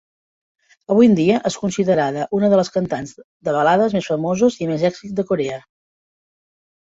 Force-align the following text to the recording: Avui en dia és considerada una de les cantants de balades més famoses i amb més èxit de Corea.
Avui 0.93 1.09
en 1.09 1.17
dia 1.17 1.35
és 1.49 1.57
considerada 1.63 2.23
una 2.37 2.49
de 2.53 2.59
les 2.61 2.71
cantants 2.77 3.13
de 3.49 3.53
balades 3.59 3.95
més 3.99 4.09
famoses 4.13 4.59
i 4.63 4.67
amb 4.69 4.75
més 4.77 4.87
èxit 4.91 5.15
de 5.21 5.27
Corea. 5.35 5.61